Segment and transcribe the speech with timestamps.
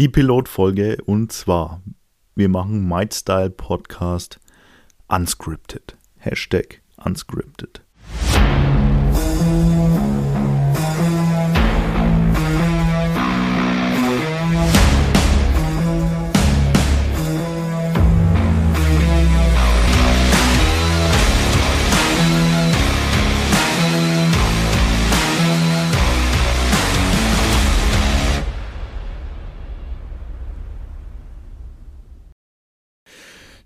[0.00, 1.82] die Pilotfolge und zwar,
[2.34, 4.40] wir machen Might Style Podcast
[5.08, 5.94] unscripted.
[6.16, 7.82] Hashtag unscripted.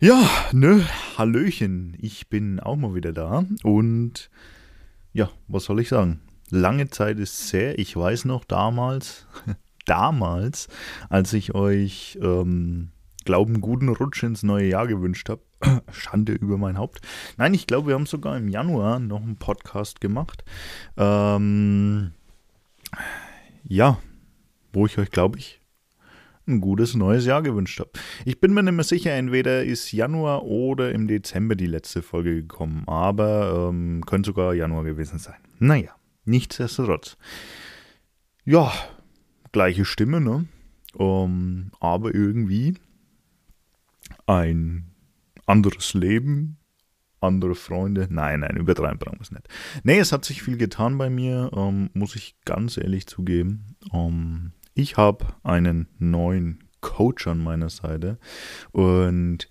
[0.05, 0.87] Ja, ne,
[1.17, 4.29] Hallöchen, ich bin auch mal wieder da und
[5.15, 6.21] ja, was soll ich sagen?
[6.51, 9.27] Lange Zeit ist sehr, ich weiß noch damals,
[9.87, 10.69] damals,
[11.09, 12.91] als ich euch ähm,
[13.25, 15.41] glauben guten Rutsch ins neue Jahr gewünscht habe.
[15.91, 17.01] Schande über mein Haupt.
[17.39, 20.45] Nein, ich glaube, wir haben sogar im Januar noch einen Podcast gemacht.
[20.99, 22.13] Ähm,
[23.67, 23.99] ja,
[24.71, 25.63] wo ich euch, glaube ich,
[26.47, 27.91] ein gutes neues Jahr gewünscht habe.
[28.25, 32.35] Ich bin mir nicht mehr sicher, entweder ist Januar oder im Dezember die letzte Folge
[32.35, 35.37] gekommen, aber ähm, könnte sogar Januar gewesen sein.
[35.59, 35.91] Naja,
[36.25, 37.17] nichtsdestotrotz.
[38.45, 38.73] Ja,
[39.53, 40.47] gleiche Stimme, ne?
[40.95, 42.75] Um, aber irgendwie
[44.27, 44.95] ein
[45.47, 46.59] anderes Leben,
[47.21, 48.07] andere Freunde.
[48.11, 49.49] Nein, nein, übertreiben brauchen wir es nicht.
[49.83, 53.77] Nee, es hat sich viel getan bei mir, ähm, muss ich ganz ehrlich zugeben.
[53.93, 58.19] Ähm, ich habe einen neuen Coach an meiner Seite
[58.73, 59.49] und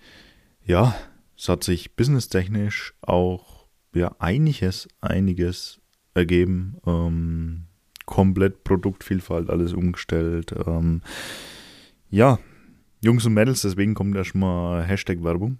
[0.66, 0.95] ja,
[1.38, 5.81] es hat sich businesstechnisch auch ja einiges, einiges
[6.13, 6.77] ergeben.
[6.85, 7.66] Ähm,
[8.05, 10.53] komplett Produktvielfalt, alles umgestellt.
[10.66, 11.01] Ähm,
[12.09, 12.39] ja,
[13.01, 15.57] Jungs und Mädels, deswegen kommt erstmal Hashtag Werbung.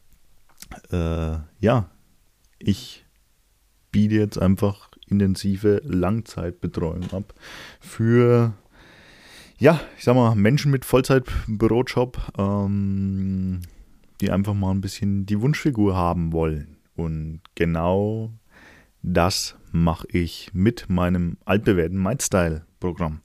[0.90, 1.90] äh, ja,
[2.58, 3.04] ich
[3.92, 7.34] biete jetzt einfach intensive Langzeitbetreuung ab
[7.80, 8.54] für,
[9.58, 13.60] ja, ich sag mal, Menschen mit Vollzeitbürojob, ähm,
[14.20, 16.76] die einfach mal ein bisschen die Wunschfigur haben wollen.
[16.96, 18.32] Und genau
[19.02, 23.20] das mache ich mit meinem altbewährten Mindstyle-Programm.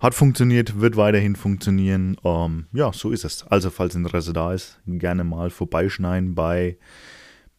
[0.00, 2.16] Hat funktioniert, wird weiterhin funktionieren.
[2.24, 3.44] Ähm, ja, so ist es.
[3.48, 6.78] Also, falls Interesse da ist, gerne mal vorbeischneiden bei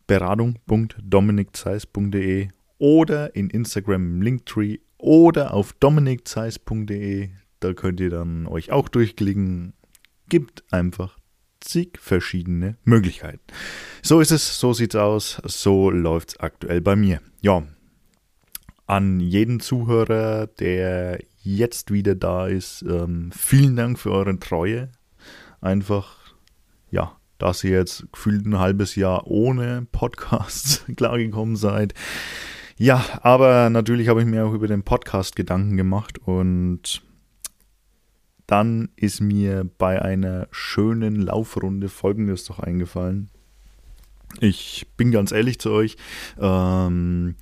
[0.07, 2.47] beratung.dominikzeiss.de
[2.79, 7.29] oder in Instagram im Linktree oder auf dominikzeiss.de.
[7.59, 9.73] Da könnt ihr dann euch auch durchklicken.
[10.27, 11.17] Gibt einfach
[11.59, 13.41] zig verschiedene Möglichkeiten.
[14.01, 17.21] So ist es, so sieht's aus, so läuft's aktuell bei mir.
[17.41, 17.63] Ja,
[18.87, 24.89] an jeden Zuhörer, der jetzt wieder da ist, ähm, vielen Dank für eure Treue.
[25.61, 26.33] Einfach,
[26.89, 31.93] ja, dass ihr jetzt gefühlt ein halbes Jahr ohne Podcasts klargekommen seid.
[32.81, 37.01] Ja, aber natürlich habe ich mir auch über den Podcast Gedanken gemacht und
[38.47, 43.31] dann ist mir bei einer schönen Laufrunde Folgendes doch eingefallen.
[44.39, 45.97] Ich bin ganz ehrlich zu euch,
[46.39, 47.35] ähm,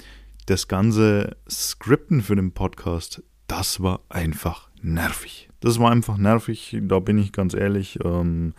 [0.48, 5.50] das ganze Skripten für den Podcast, das war einfach nervig.
[5.60, 8.00] Das war einfach nervig, da bin ich ganz ehrlich.
[8.04, 8.56] Ähm,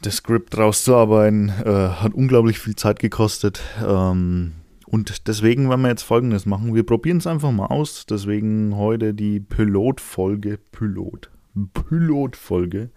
[0.00, 3.60] das Skript rauszuarbeiten äh, hat unglaublich viel Zeit gekostet.
[3.84, 4.52] Ähm,
[4.90, 6.74] und deswegen werden wir jetzt folgendes machen.
[6.74, 8.06] Wir probieren es einfach mal aus.
[8.06, 10.58] Deswegen heute die Pilotfolge.
[10.72, 11.30] Pilot.
[11.74, 12.90] Pilotfolge.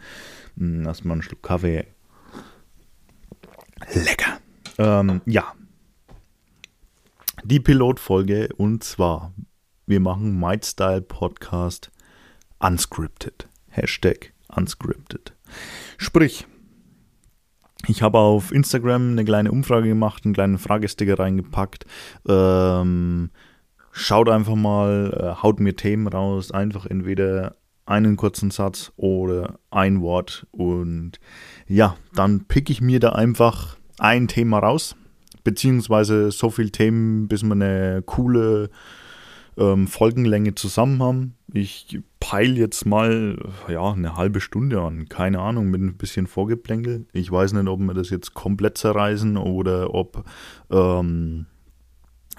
[0.57, 1.87] Hm, erstmal einen Schluck Kaffee.
[3.93, 4.39] Lecker.
[4.77, 5.53] Ähm, ja.
[7.43, 8.47] Die Pilotfolge.
[8.55, 9.33] Und zwar,
[9.85, 11.91] wir machen Might Style Podcast
[12.59, 13.49] unscripted.
[13.67, 15.33] Hashtag unscripted.
[15.97, 16.47] Sprich,
[17.87, 21.85] ich habe auf Instagram eine kleine Umfrage gemacht, einen kleinen Fragesticker reingepackt.
[22.27, 23.31] Ähm,
[23.91, 27.55] schaut einfach mal, äh, haut mir Themen raus, einfach entweder
[27.85, 31.19] einen kurzen Satz oder ein Wort und
[31.67, 34.95] ja, dann pick ich mir da einfach ein Thema raus,
[35.43, 38.69] beziehungsweise so viele Themen, bis wir eine coole
[39.57, 41.35] ähm, Folgenlänge zusammen haben.
[41.53, 43.37] Ich peile jetzt mal
[43.67, 47.05] ja, eine halbe Stunde an, keine Ahnung, mit ein bisschen Vorgeplänkel.
[47.11, 50.23] Ich weiß nicht, ob wir das jetzt komplett zerreißen oder ob
[50.69, 51.47] ähm,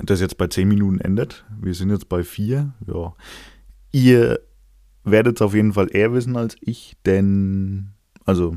[0.03, 1.45] das jetzt bei 10 Minuten endet.
[1.61, 2.73] Wir sind jetzt bei 4.
[2.87, 3.15] Ja.
[3.93, 4.41] Ihr
[5.05, 7.91] werdet es auf jeden Fall eher wissen als ich, denn,
[8.25, 8.57] also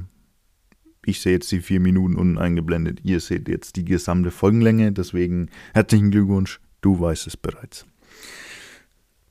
[1.05, 3.01] ich sehe jetzt die 4 Minuten unten eingeblendet.
[3.03, 4.93] Ihr seht jetzt die gesamte Folgenlänge.
[4.93, 7.85] Deswegen herzlichen Glückwunsch, du weißt es bereits.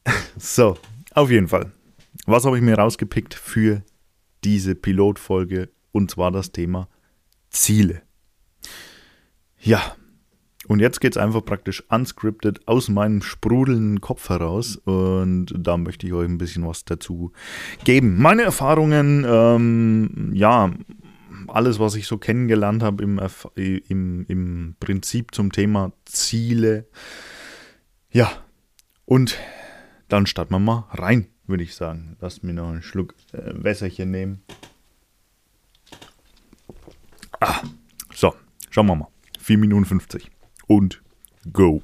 [0.36, 0.76] so,
[1.14, 1.72] auf jeden Fall.
[2.26, 3.82] Was habe ich mir rausgepickt für
[4.44, 5.70] diese Pilotfolge?
[5.92, 6.88] Und zwar das Thema
[7.50, 8.02] Ziele.
[9.60, 9.96] Ja,
[10.66, 14.76] Und jetzt geht es einfach praktisch unscripted aus meinem sprudelnden Kopf heraus.
[14.76, 17.32] Und da möchte ich euch ein bisschen was dazu
[17.84, 18.20] geben.
[18.20, 20.72] Meine Erfahrungen, ähm, ja,
[21.48, 23.20] alles, was ich so kennengelernt habe im,
[23.88, 26.88] im, im Prinzip zum Thema Ziele.
[28.10, 28.30] Ja,
[29.04, 29.36] und
[30.08, 32.16] dann starten wir mal rein, würde ich sagen.
[32.20, 34.42] Lasst mir noch einen Schluck äh, Wässerchen nehmen.
[37.40, 37.62] Ah,
[38.14, 38.34] so,
[38.70, 39.08] schauen wir mal.
[39.40, 40.30] 4 Minuten 50
[40.66, 41.02] und
[41.52, 41.82] go.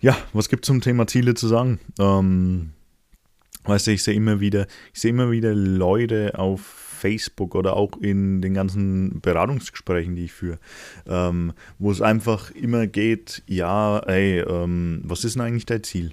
[0.00, 1.80] Ja, was gibt es zum Thema Ziele zu sagen?
[1.98, 2.74] Ähm,
[3.64, 7.98] weißt du, ich sehe immer wieder, ich sehe immer wieder Leute auf Facebook oder auch
[7.98, 10.58] in den ganzen Beratungsgesprächen, die ich führe,
[11.06, 16.12] ähm, wo es einfach immer geht, ja, ey, ähm, was ist denn eigentlich dein Ziel?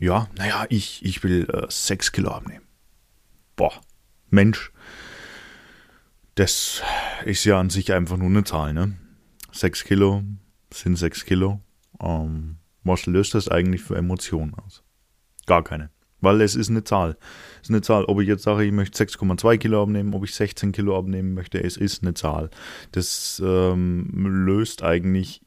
[0.00, 2.64] Ja, naja, ich, ich will äh, 6 Kilo abnehmen.
[3.54, 3.72] Boah,
[4.30, 4.72] Mensch,
[6.34, 6.82] das
[7.24, 8.94] ist ja an sich einfach nur eine Zahl, ne?
[9.52, 10.24] 6 Kilo
[10.72, 11.60] sind 6 Kilo.
[12.00, 14.82] Ähm, was löst das eigentlich für Emotionen aus?
[15.46, 15.90] Gar keine.
[16.24, 17.16] Weil es ist eine Zahl.
[17.56, 18.04] Es ist eine Zahl.
[18.04, 21.62] Ob ich jetzt sage, ich möchte 6,2 Kilo abnehmen, ob ich 16 Kilo abnehmen möchte,
[21.62, 22.50] es ist eine Zahl.
[22.92, 25.42] Das ähm, löst eigentlich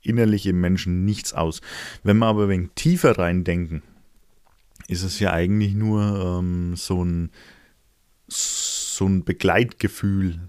[0.00, 1.60] innerlich im Menschen nichts aus.
[2.02, 3.82] Wenn wir aber ein wenig tiefer reindenken,
[4.86, 7.30] ist es ja eigentlich nur ähm, so ein
[8.28, 10.40] so ein Begleitgefühl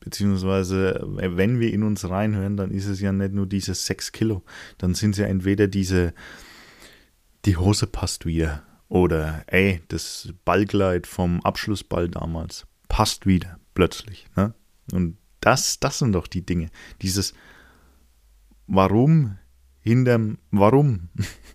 [0.00, 4.42] beziehungsweise wenn wir in uns reinhören, dann ist es ja nicht nur diese 6 Kilo,
[4.78, 6.12] dann sind es ja entweder diese,
[7.44, 8.62] die Hose passt wieder
[8.92, 14.26] oder ey, das Ballkleid vom Abschlussball damals passt wieder plötzlich.
[14.36, 14.52] Ne?
[14.92, 16.68] Und das, das sind doch die Dinge.
[17.00, 17.32] Dieses
[18.66, 19.38] Warum
[19.80, 21.08] hinterm Warum.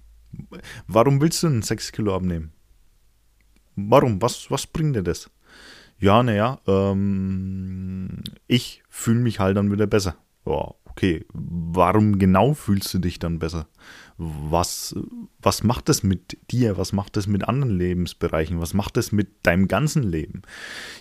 [0.87, 2.53] Warum willst du einen 6 Kilo abnehmen?
[3.75, 4.19] Warum?
[4.19, 5.29] Was, was bringt dir das?
[5.99, 10.17] Ja, naja, ähm, ich fühle mich halt dann wieder besser.
[10.43, 13.67] Ja, okay, warum genau fühlst du dich dann besser?
[14.17, 14.95] Was,
[15.39, 16.75] was macht das mit dir?
[16.79, 18.59] Was macht das mit anderen Lebensbereichen?
[18.59, 20.41] Was macht das mit deinem ganzen Leben?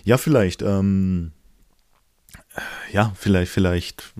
[0.03, 1.31] Ja, vielleicht, ähm,
[2.91, 4.13] ja, vielleicht, vielleicht,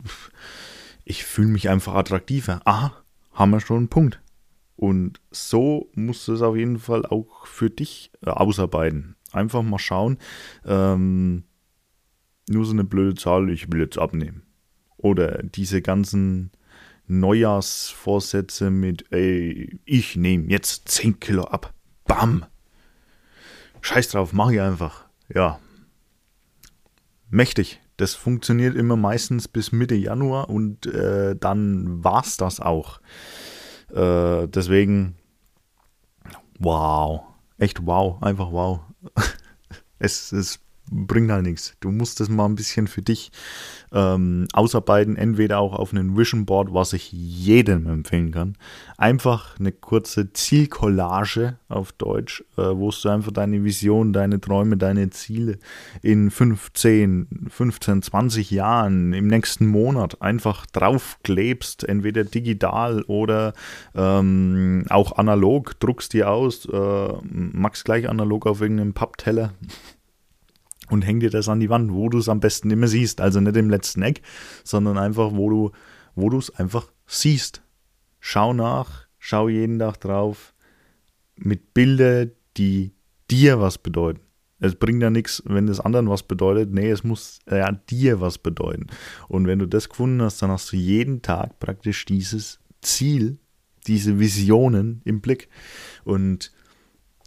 [1.06, 2.60] ich fühle mich einfach attraktiver.
[2.66, 2.94] Aha,
[3.34, 4.20] haben wir schon einen Punkt.
[4.78, 9.16] Und so musst du es auf jeden Fall auch für dich äh, ausarbeiten.
[9.32, 10.18] Einfach mal schauen.
[10.66, 11.44] Ähm,
[12.50, 14.47] nur so eine blöde Zahl, ich will jetzt abnehmen.
[14.98, 16.52] Oder diese ganzen
[17.08, 21.74] Neujahrsvorsätze mit, ey, ich nehme jetzt 10 Kilo ab.
[22.06, 22.46] Bam.
[23.82, 25.06] Scheiß drauf, mach ich einfach.
[25.34, 25.60] Ja.
[27.30, 27.82] Mächtig.
[27.98, 33.00] Das funktioniert immer meistens bis Mitte Januar und äh, dann war's das auch.
[33.92, 35.16] Äh, deswegen,
[36.60, 37.22] wow.
[37.58, 38.22] Echt wow.
[38.22, 38.82] Einfach wow.
[40.00, 41.76] es, es bringt halt nichts.
[41.80, 43.32] Du musst das mal ein bisschen für dich
[43.92, 48.58] ähm, ausarbeiten, entweder auch auf einem Vision Board, was ich jedem empfehlen kann.
[48.98, 55.10] Einfach eine kurze Zielcollage auf Deutsch, äh, wo du einfach deine Vision, deine Träume, deine
[55.10, 55.60] Ziele
[56.02, 63.54] in 15, 15, 20 Jahren, im nächsten Monat einfach draufklebst, entweder digital oder
[63.96, 69.54] ähm, auch analog, druckst die aus, äh, magst gleich analog auf irgendeinem Pappteller
[70.90, 73.22] und häng dir das an die Wand, wo du es am besten immer siehst.
[73.22, 74.22] Also nicht im letzten Eck,
[74.64, 75.72] sondern einfach, wo du
[76.18, 77.62] wo du es einfach siehst.
[78.20, 80.54] Schau nach, schau jeden Tag drauf
[81.36, 82.92] mit Bildern, die
[83.30, 84.22] dir was bedeuten.
[84.60, 86.74] Es bringt ja nichts, wenn es anderen was bedeutet.
[86.74, 88.88] Nee, es muss ja dir was bedeuten.
[89.28, 93.38] Und wenn du das gefunden hast, dann hast du jeden Tag praktisch dieses Ziel,
[93.86, 95.50] diese Visionen im Blick.
[96.04, 96.52] Und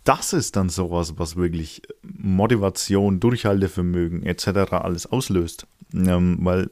[0.05, 4.73] das ist dann sowas, was wirklich Motivation, Durchhaltevermögen etc.
[4.73, 5.67] alles auslöst.
[5.95, 6.71] Ähm, weil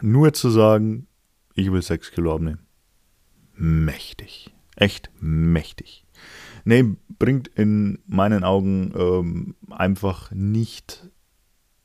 [0.00, 1.06] nur zu sagen,
[1.54, 2.60] ich will 6 Kilo abnehmen,
[3.54, 4.54] mächtig.
[4.76, 6.04] Echt mächtig.
[6.64, 6.84] Nee,
[7.18, 11.08] bringt in meinen Augen ähm, einfach nicht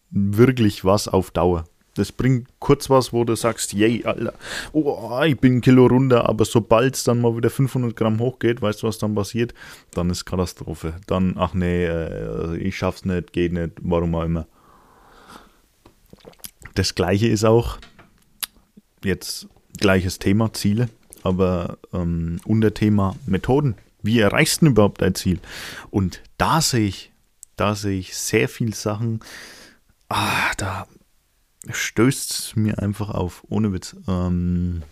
[0.10, 1.66] wirklich was auf Dauer.
[1.96, 4.34] Das bringt kurz was, wo du sagst, yay, Alter,
[4.72, 8.62] oh, ich bin ein Kilo runter, aber sobald es dann mal wieder 500 Gramm hochgeht,
[8.62, 9.54] weißt du, was dann passiert?
[9.94, 10.96] Dann ist Katastrophe.
[11.08, 14.48] Dann, ach nee, äh, ich schaff's nicht, geht nicht, warum auch immer.
[16.76, 17.78] Das gleiche ist auch,
[19.04, 20.90] jetzt gleiches Thema, Ziele,
[21.24, 23.76] aber ähm, Unterthema Methoden.
[24.02, 25.40] Wie erreichst du überhaupt dein Ziel?
[25.90, 27.12] Und da sehe ich,
[27.58, 29.20] da sehe ich sehr viele Sachen,
[30.08, 30.88] ah, da
[31.70, 33.96] stößt mir einfach auf, ohne Witz.
[34.08, 34.84] Ähm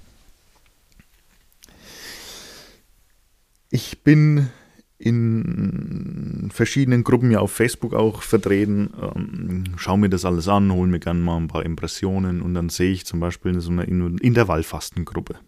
[3.72, 4.50] ich bin
[4.98, 10.90] in verschiedenen Gruppen ja auf Facebook auch vertreten, ähm, schaue mir das alles an, hole
[10.90, 13.88] mir gerne mal ein paar Impressionen und dann sehe ich zum Beispiel in so einer
[13.88, 15.40] Intervallfastengruppe.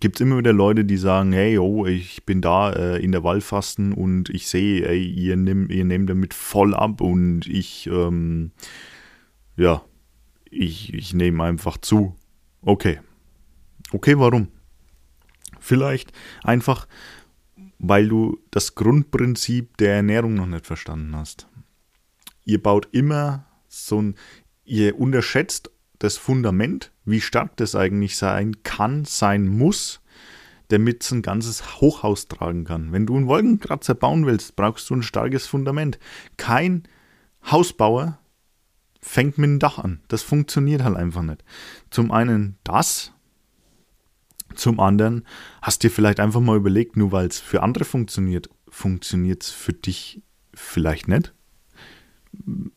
[0.00, 3.24] Gibt es immer wieder Leute, die sagen, hey, oh, ich bin da äh, in der
[3.24, 8.52] Wallfasten und ich sehe, ey, ihr, nehm, ihr nehmt damit voll ab und ich, ähm,
[9.56, 9.82] ja,
[10.50, 12.16] ich, ich nehme einfach zu.
[12.62, 13.00] Okay.
[13.92, 14.48] Okay, warum?
[15.60, 16.88] Vielleicht einfach,
[17.78, 21.46] weil du das Grundprinzip der Ernährung noch nicht verstanden hast.
[22.44, 24.14] Ihr baut immer so ein,
[24.64, 25.70] ihr unterschätzt
[26.02, 30.00] das Fundament, wie stark das eigentlich sein kann, sein muss,
[30.68, 32.90] damit es ein ganzes Hochhaus tragen kann.
[32.90, 36.00] Wenn du einen Wolkenkratzer bauen willst, brauchst du ein starkes Fundament.
[36.38, 36.88] Kein
[37.44, 38.18] Hausbauer
[39.00, 40.00] fängt mit dem Dach an.
[40.08, 41.44] Das funktioniert halt einfach nicht.
[41.90, 43.12] Zum einen das,
[44.54, 45.24] zum anderen
[45.60, 49.72] hast dir vielleicht einfach mal überlegt, nur weil es für andere funktioniert, funktioniert es für
[49.72, 51.32] dich vielleicht nicht.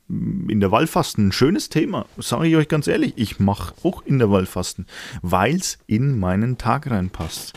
[0.07, 3.13] In der Wallfasten, ein schönes Thema, sage ich euch ganz ehrlich.
[3.15, 4.85] Ich mache auch in der Wallfasten,
[5.21, 7.53] weil es in meinen Tag reinpasst.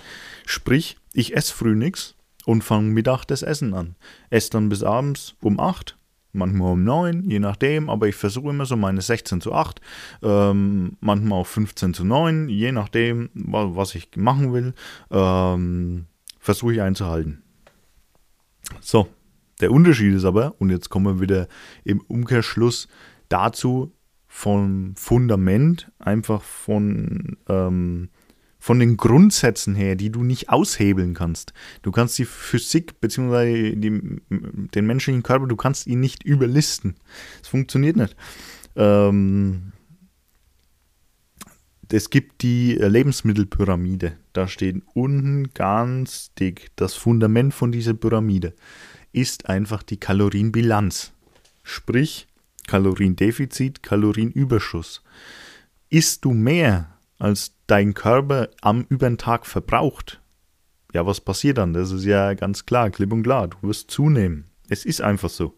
[0.46, 2.14] Sprich, ich esse früh nichts
[2.46, 3.96] und fange Mittag das Essen an.
[4.30, 5.98] Esse dann bis abends um 8
[6.32, 9.80] manchmal um 9, je nachdem, aber ich versuche immer so meine 16 zu 8,
[10.22, 14.74] ähm, manchmal auch 15 zu 9, je nachdem, was ich machen will,
[15.10, 16.06] ähm,
[16.38, 17.42] versuche ich einzuhalten.
[18.80, 19.08] So,
[19.60, 21.48] der Unterschied ist aber, und jetzt kommen wir wieder
[21.84, 22.88] im Umkehrschluss
[23.28, 23.92] dazu,
[24.26, 28.10] vom Fundament, einfach von ähm,
[28.58, 31.52] von den Grundsätzen her, die du nicht aushebeln kannst.
[31.82, 33.74] Du kannst die Physik bzw.
[33.76, 36.96] den menschlichen Körper, du kannst ihn nicht überlisten.
[37.40, 38.16] Es funktioniert nicht.
[38.74, 39.72] Ähm,
[41.90, 44.18] es gibt die Lebensmittelpyramide.
[44.32, 48.54] Da steht unten ganz dick, das Fundament von dieser Pyramide
[49.20, 51.12] ist einfach die Kalorienbilanz.
[51.62, 52.26] Sprich,
[52.66, 55.02] Kaloriendefizit, Kalorienüberschuss.
[55.90, 60.20] Isst du mehr als dein Körper am über den Tag verbraucht,
[60.94, 61.74] ja, was passiert dann?
[61.74, 63.48] Das ist ja ganz klar, klipp und klar.
[63.48, 64.44] Du wirst zunehmen.
[64.68, 65.54] Es ist einfach so.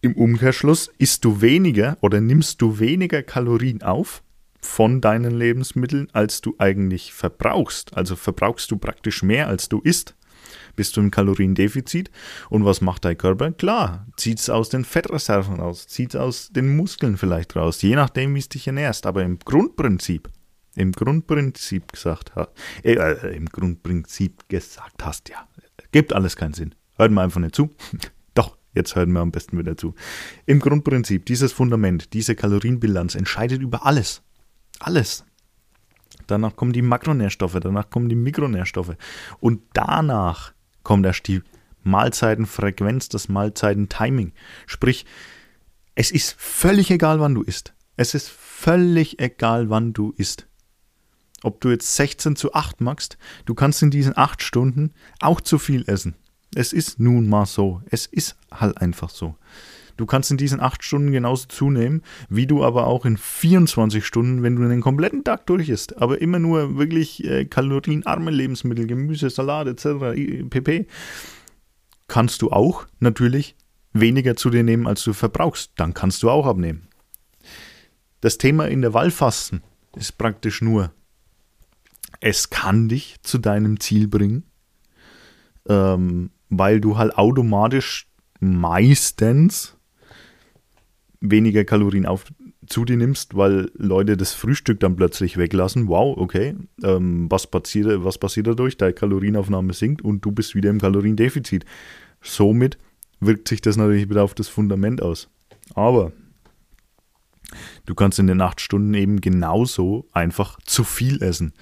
[0.00, 4.22] Im Umkehrschluss isst du weniger oder nimmst du weniger Kalorien auf
[4.60, 7.96] von deinen Lebensmitteln, als du eigentlich verbrauchst.
[7.96, 10.14] Also verbrauchst du praktisch mehr, als du isst.
[10.76, 12.10] Bist du im Kaloriendefizit.
[12.50, 13.52] Und was macht dein Körper?
[13.52, 17.94] Klar, zieht es aus den Fettreserven raus, zieht es aus den Muskeln vielleicht raus, je
[17.94, 19.06] nachdem, wie es dich ernährst.
[19.06, 20.28] Aber im Grundprinzip,
[20.74, 22.50] im Grundprinzip gesagt hast,
[22.82, 25.46] äh, äh, im Grundprinzip gesagt hast, ja,
[25.92, 26.74] gibt alles keinen Sinn.
[26.96, 27.70] Hört mir einfach nicht zu.
[28.34, 29.94] Doch, jetzt hören wir am besten wieder zu.
[30.46, 34.22] Im Grundprinzip, dieses Fundament, diese Kalorienbilanz entscheidet über alles.
[34.80, 35.24] Alles.
[36.26, 38.96] Danach kommen die Makronährstoffe, danach kommen die Mikronährstoffe.
[39.40, 40.53] Und danach
[40.84, 41.42] kommt erst die
[41.82, 44.32] Mahlzeitenfrequenz, das Mahlzeitentiming.
[44.66, 45.04] Sprich,
[45.94, 47.74] es ist völlig egal, wann du isst.
[47.96, 50.46] Es ist völlig egal, wann du isst.
[51.42, 55.58] Ob du jetzt 16 zu 8 machst, du kannst in diesen 8 Stunden auch zu
[55.58, 56.14] viel essen.
[56.54, 57.82] Es ist nun mal so.
[57.90, 59.36] Es ist halt einfach so.
[59.96, 64.42] Du kannst in diesen 8 Stunden genauso zunehmen, wie du aber auch in 24 Stunden,
[64.42, 69.30] wenn du den kompletten Tag durch isst, aber immer nur wirklich äh, kalorienarme Lebensmittel, Gemüse,
[69.30, 70.48] Salat etc.
[70.50, 70.86] pp.
[72.08, 73.56] Kannst du auch natürlich
[73.94, 75.72] weniger zu dir nehmen, als du verbrauchst.
[75.76, 76.88] Dann kannst du auch abnehmen.
[78.20, 79.62] Das Thema in der Wallfasten
[79.96, 80.92] ist praktisch nur,
[82.20, 84.44] es kann dich zu deinem Ziel bringen,
[85.68, 88.08] ähm, weil du halt automatisch
[88.40, 89.73] meistens
[91.30, 92.26] weniger Kalorien auf,
[92.66, 95.88] zu dir nimmst, weil Leute das Frühstück dann plötzlich weglassen.
[95.88, 98.76] Wow, okay, ähm, was, passiert, was passiert dadurch?
[98.76, 101.64] Deine Kalorienaufnahme sinkt und du bist wieder im Kaloriendefizit.
[102.20, 102.78] Somit
[103.20, 105.28] wirkt sich das natürlich wieder auf das Fundament aus.
[105.74, 106.12] Aber
[107.86, 111.52] du kannst in den acht Stunden eben genauso einfach zu viel essen.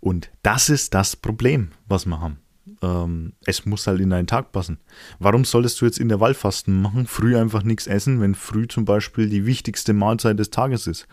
[0.00, 2.38] Und das ist das Problem, was wir haben
[2.82, 4.78] ähm, es muss halt in deinen Tag passen.
[5.18, 8.84] Warum solltest du jetzt in der Wallfasten machen, früh einfach nichts essen, wenn früh zum
[8.84, 11.06] Beispiel die wichtigste Mahlzeit des Tages ist?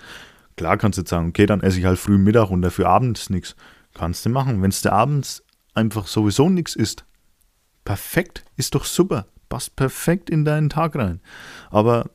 [0.56, 3.30] Klar kannst du jetzt sagen, okay, dann esse ich halt früh Mittag und dafür abends
[3.30, 3.56] nichts.
[3.94, 4.62] Kannst du machen.
[4.62, 7.06] Wenn es der abends einfach sowieso nichts ist,
[7.86, 9.28] perfekt, ist doch super.
[9.50, 11.22] Passt perfekt in deinen Tag rein.
[11.70, 12.10] Aber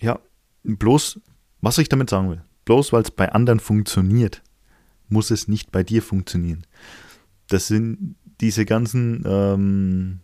[0.00, 0.18] ja,
[0.62, 1.20] bloß,
[1.60, 4.42] was ich damit sagen will, bloß weil es bei anderen funktioniert,
[5.08, 6.66] muss es nicht bei dir funktionieren.
[7.48, 10.20] Das sind diese ganzen, ähm,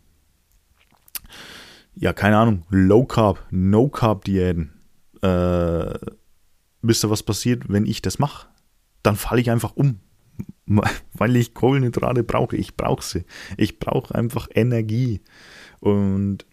[1.95, 4.73] ja, keine Ahnung, Low Carb, No Carb Diäten.
[5.23, 5.95] Äh,
[6.83, 8.49] wisst ihr, was passiert, wenn ich das mache?
[9.03, 10.01] Dann falle ich einfach um.
[11.15, 12.57] weil ich Kohlenhydrate brauche.
[12.57, 13.25] Ich brauche sie.
[13.57, 15.21] Ich brauche einfach Energie.
[15.81, 16.45] Und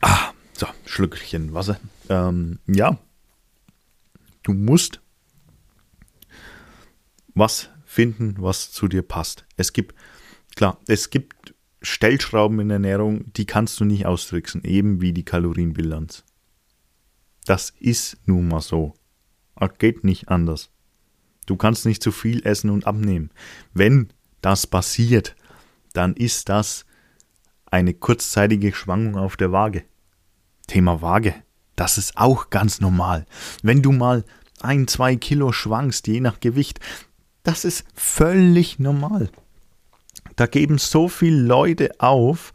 [0.00, 1.78] ah, so, Schlückchen Wasser.
[2.08, 2.98] Ähm, ja,
[4.42, 5.00] du musst
[7.34, 9.46] was finden, was zu dir passt.
[9.56, 9.94] Es gibt,
[10.54, 15.24] klar, es gibt Stellschrauben in der Ernährung, die kannst du nicht austricksen, eben wie die
[15.24, 16.22] Kalorienbilanz.
[17.46, 18.94] Das ist nun mal so.
[19.78, 20.68] Geht nicht anders.
[21.46, 23.30] Du kannst nicht zu viel essen und abnehmen.
[23.72, 24.08] Wenn
[24.42, 25.34] das passiert,
[25.94, 26.84] dann ist das
[27.64, 29.84] eine kurzzeitige Schwankung auf der Waage.
[30.66, 31.34] Thema Waage.
[31.76, 33.24] Das ist auch ganz normal.
[33.62, 34.24] Wenn du mal
[34.60, 36.80] ein, zwei Kilo schwankst, je nach Gewicht,
[37.46, 39.30] das ist völlig normal.
[40.34, 42.52] Da geben so viele Leute auf,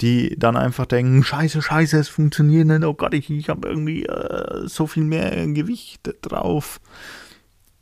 [0.00, 4.06] die dann einfach denken, scheiße, scheiße, es funktioniert nicht, oh Gott, ich, ich habe irgendwie
[4.06, 6.80] äh, so viel mehr Gewicht drauf.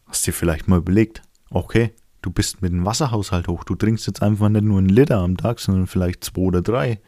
[0.06, 4.22] Hast dir vielleicht mal überlegt, okay, du bist mit dem Wasserhaushalt hoch, du trinkst jetzt
[4.22, 7.00] einfach nicht nur einen Liter am Tag, sondern vielleicht zwei oder drei.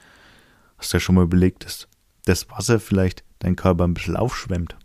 [0.78, 1.88] Hast du ja schon mal überlegt, dass
[2.24, 4.76] das Wasser vielleicht dein Körper ein bisschen aufschwemmt?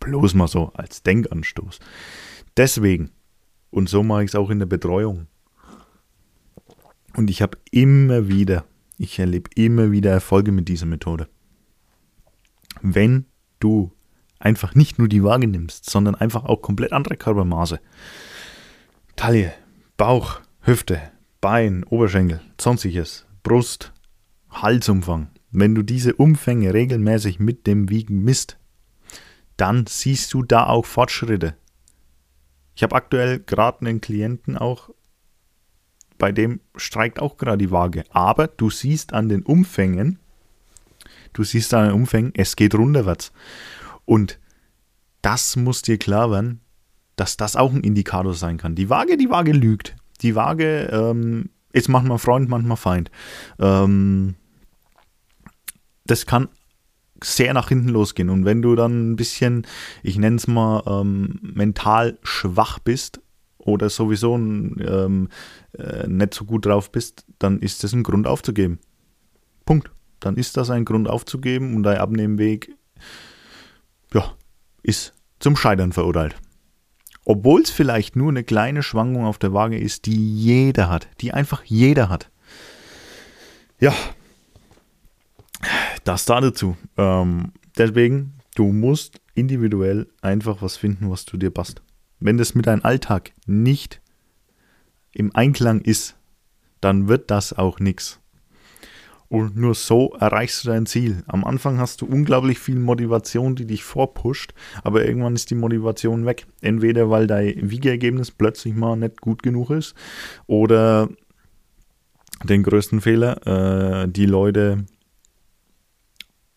[0.00, 1.78] Bloß mal so als Denkanstoß.
[2.56, 3.12] Deswegen,
[3.70, 5.26] und so mache ich es auch in der Betreuung.
[7.16, 8.64] Und ich habe immer wieder,
[8.98, 11.28] ich erlebe immer wieder Erfolge mit dieser Methode.
[12.82, 13.26] Wenn
[13.58, 13.92] du
[14.38, 17.80] einfach nicht nur die Waage nimmst, sondern einfach auch komplett andere Körpermaße.
[19.16, 19.52] Taille,
[19.96, 21.00] Bauch, Hüfte,
[21.40, 23.92] Bein, Oberschenkel, sonstiges, Brust,
[24.50, 25.28] Halsumfang.
[25.52, 28.58] Wenn du diese Umfänge regelmäßig mit dem Wiegen misst,
[29.56, 31.54] dann siehst du da auch Fortschritte.
[32.80, 34.88] Ich habe aktuell gerade einen Klienten auch,
[36.16, 38.04] bei dem streikt auch gerade die Waage.
[38.08, 40.18] Aber du siehst an den Umfängen,
[41.34, 43.32] du siehst an den Umfängen, es geht runterwärts.
[44.06, 44.40] Und
[45.20, 46.62] das muss dir klar werden,
[47.16, 48.76] dass das auch ein Indikator sein kann.
[48.76, 49.94] Die Waage, die Waage lügt.
[50.22, 53.10] Die Waage ähm, ist manchmal Freund, manchmal Feind.
[53.58, 54.36] Ähm,
[56.06, 56.48] das kann
[57.22, 58.30] sehr nach hinten losgehen.
[58.30, 59.66] Und wenn du dann ein bisschen,
[60.02, 63.20] ich nenne es mal, ähm, mental schwach bist
[63.58, 65.28] oder sowieso ähm,
[65.78, 68.78] äh, nicht so gut drauf bist, dann ist das ein Grund aufzugeben.
[69.64, 69.90] Punkt.
[70.20, 72.76] Dann ist das ein Grund aufzugeben und dein Abnehmweg,
[74.12, 74.34] ja,
[74.82, 76.36] ist zum Scheitern verurteilt.
[77.24, 81.32] Obwohl es vielleicht nur eine kleine Schwankung auf der Waage ist, die jeder hat, die
[81.32, 82.30] einfach jeder hat.
[83.78, 83.94] Ja,
[86.04, 86.76] das da dazu.
[86.96, 91.82] Ähm, deswegen, du musst individuell einfach was finden, was zu dir passt.
[92.18, 94.00] Wenn das mit deinem Alltag nicht
[95.12, 96.16] im Einklang ist,
[96.80, 98.20] dann wird das auch nichts.
[99.28, 101.22] Und nur so erreichst du dein Ziel.
[101.28, 106.26] Am Anfang hast du unglaublich viel Motivation, die dich vorpusht, aber irgendwann ist die Motivation
[106.26, 106.46] weg.
[106.60, 109.94] Entweder weil dein Wiegeergebnis plötzlich mal nicht gut genug ist
[110.48, 111.08] oder
[112.42, 114.84] den größten Fehler, äh, die Leute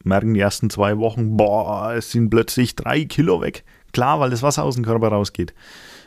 [0.04, 3.64] merken die ersten zwei Wochen, boah, es sind plötzlich drei Kilo weg.
[3.92, 5.54] Klar, weil das Wasser aus dem Körper rausgeht.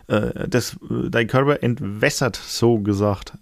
[0.09, 0.77] Äh, das,
[1.11, 3.39] dein Körper entwässert, so gesagt,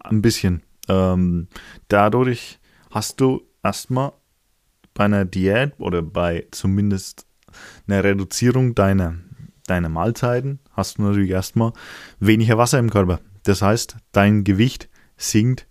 [0.00, 0.62] ein bisschen.
[0.88, 1.48] Ähm,
[1.88, 2.58] dadurch
[2.90, 4.12] hast du erstmal
[4.94, 7.26] bei einer Diät oder bei zumindest
[7.86, 9.14] einer Reduzierung deiner,
[9.66, 11.72] deiner Mahlzeiten, hast du natürlich erstmal
[12.18, 13.20] weniger Wasser im Körper.
[13.44, 15.67] Das heißt, dein Gewicht sinkt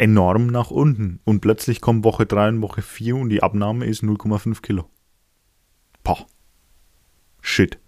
[0.00, 1.20] enorm nach unten.
[1.24, 4.88] Und plötzlich kommt Woche 3 und Woche 4 und die Abnahme ist 0,5 Kilo.
[6.02, 6.26] Pah.
[7.42, 7.78] Shit.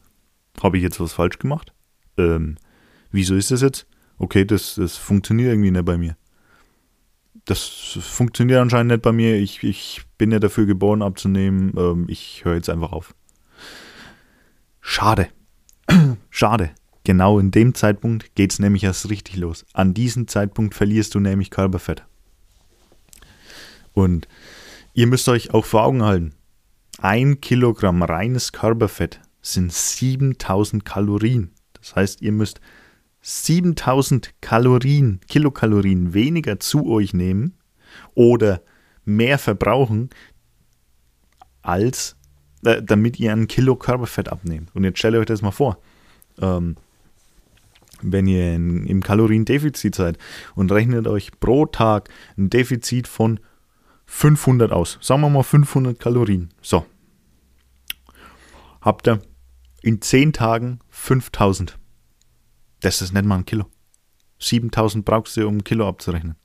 [0.63, 1.73] Habe ich jetzt was falsch gemacht?
[2.19, 2.57] Ähm,
[3.11, 3.87] wieso ist das jetzt?
[4.19, 6.17] Okay, das, das funktioniert irgendwie nicht bei mir.
[7.47, 9.37] Das funktioniert anscheinend nicht bei mir.
[9.37, 11.73] Ich, ich bin ja dafür geboren abzunehmen.
[11.79, 13.15] Ähm, ich höre jetzt einfach auf.
[14.83, 15.29] Schade.
[16.31, 16.71] Schade.
[17.05, 19.67] Genau in dem Zeitpunkt geht es nämlich erst richtig los.
[19.73, 22.05] An diesem Zeitpunkt verlierst du nämlich Körperfett.
[23.93, 24.29] Und
[24.95, 26.35] ihr müsst euch auch vor Augen halten,
[26.99, 31.51] ein Kilogramm reines Körperfett sind 7000 Kalorien.
[31.75, 32.61] Das heißt, ihr müsst
[33.23, 37.55] 7000 Kalorien, Kilokalorien weniger zu euch nehmen
[38.15, 38.63] oder
[39.05, 40.11] mehr verbrauchen,
[41.63, 42.17] als
[42.65, 44.75] äh, damit ihr ein Kilo Körperfett abnehmt.
[44.75, 45.79] Und jetzt stellt euch das mal vor.
[46.41, 46.77] Ähm,
[48.03, 50.19] wenn ihr in, im Kaloriendefizit seid
[50.55, 53.41] und rechnet euch pro Tag ein Defizit von
[54.07, 54.99] 500 aus.
[55.01, 56.51] Sagen wir mal 500 Kalorien.
[56.61, 56.85] So.
[58.81, 59.23] Habt ihr
[59.83, 61.79] in 10 Tagen 5000.
[62.81, 63.67] Das ist nicht mal ein Kilo.
[64.39, 66.37] 7000 brauchst du, um ein Kilo abzurechnen.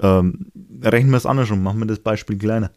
[0.00, 2.70] Ähm, rechnen wir es andersrum, machen wir das Beispiel kleiner.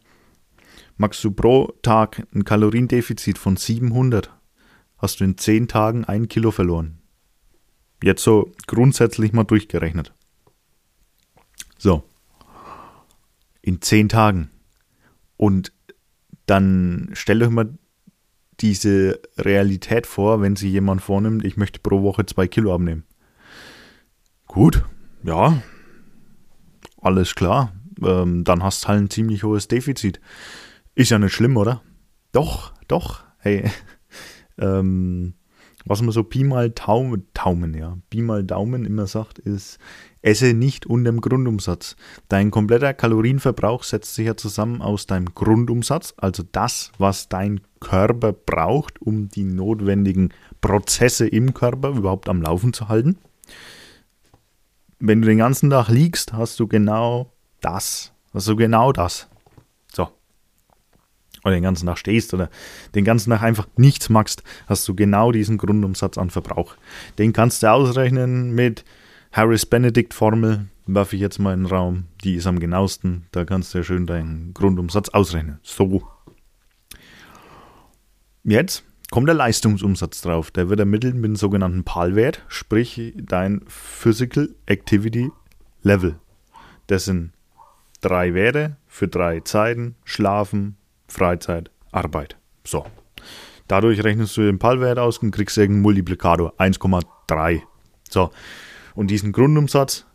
[0.96, 4.30] Magst du pro Tag ein Kaloriendefizit von 700,
[4.98, 6.99] hast du in 10 Tagen ein Kilo verloren.
[8.02, 10.12] Jetzt so grundsätzlich mal durchgerechnet.
[11.78, 12.02] So.
[13.62, 14.50] In 10 Tagen.
[15.36, 15.72] Und
[16.46, 17.78] dann stellt euch mal
[18.60, 23.04] diese Realität vor, wenn sich jemand vornimmt, ich möchte pro Woche zwei Kilo abnehmen.
[24.46, 24.84] Gut,
[25.22, 25.62] ja,
[27.00, 27.72] alles klar.
[28.02, 30.20] Ähm, dann hast du halt ein ziemlich hohes Defizit.
[30.94, 31.82] Ist ja nicht schlimm, oder?
[32.32, 33.22] Doch, doch.
[33.38, 33.70] Hey,
[34.58, 35.34] ähm,
[35.90, 39.80] was man so Pi mal Taumen, Taumen, ja, Pi mal Daumen immer sagt, ist,
[40.22, 41.96] esse nicht unter dem Grundumsatz.
[42.28, 48.32] Dein kompletter Kalorienverbrauch setzt sich ja zusammen aus deinem Grundumsatz, also das, was dein Körper
[48.32, 53.18] braucht, um die notwendigen Prozesse im Körper überhaupt am Laufen zu halten.
[55.00, 58.12] Wenn du den ganzen Tag liegst, hast du genau das.
[58.32, 59.29] Du genau das.
[61.44, 62.50] Oder den ganzen Tag stehst oder
[62.94, 66.74] den ganzen Tag einfach nichts machst, hast du genau diesen Grundumsatz an Verbrauch.
[67.18, 68.84] Den kannst du ausrechnen mit
[69.32, 72.04] Harris-Benedict-Formel, werfe ich jetzt mal in den Raum.
[72.24, 73.26] Die ist am genauesten.
[73.32, 75.60] Da kannst du ja schön deinen Grundumsatz ausrechnen.
[75.62, 76.02] So.
[78.42, 80.50] Jetzt kommt der Leistungsumsatz drauf.
[80.50, 85.30] Der wird ermittelt mit dem sogenannten PAL-Wert, sprich dein Physical Activity
[85.82, 86.18] Level.
[86.86, 87.32] Das sind
[88.00, 90.76] drei Werte für drei Zeiten: Schlafen,
[91.10, 92.36] Freizeit, Arbeit.
[92.64, 92.86] So.
[93.68, 97.62] Dadurch rechnest du den PAL-Wert aus und kriegst irgendeinen Multiplikator 1,3.
[98.08, 98.30] So.
[98.94, 100.06] Und diesen Grundumsatz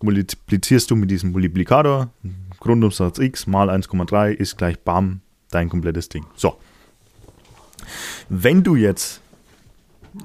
[0.00, 2.10] multiplizierst du mit diesem Multiplikator.
[2.60, 5.20] Grundumsatz x mal 1,3 ist gleich BAM,
[5.50, 6.26] dein komplettes Ding.
[6.36, 6.56] So.
[8.28, 9.20] Wenn du jetzt,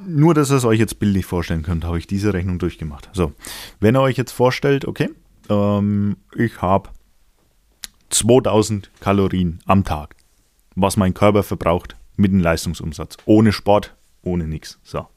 [0.05, 3.09] nur dass ihr es euch jetzt bildlich vorstellen könnt, habe ich diese Rechnung durchgemacht.
[3.13, 3.33] So,
[3.79, 5.09] wenn ihr euch jetzt vorstellt, okay,
[5.49, 6.89] ähm, ich habe
[8.11, 10.15] 2000 Kalorien am Tag,
[10.75, 13.17] was mein Körper verbraucht mit dem Leistungsumsatz.
[13.25, 14.79] Ohne Sport, ohne nichts.
[14.83, 15.07] So.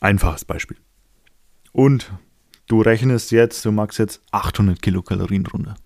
[0.00, 0.76] Einfaches Beispiel.
[1.72, 2.12] Und
[2.66, 5.76] du rechnest jetzt, du magst jetzt 800 Kilokalorien runter.